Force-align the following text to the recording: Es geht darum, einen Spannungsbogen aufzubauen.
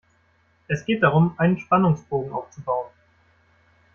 Es 0.67 0.83
geht 0.83 1.03
darum, 1.03 1.35
einen 1.37 1.59
Spannungsbogen 1.59 2.33
aufzubauen. 2.33 2.89